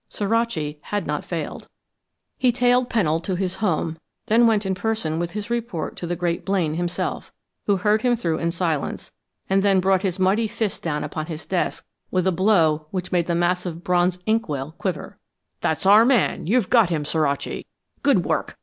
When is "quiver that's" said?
14.71-15.85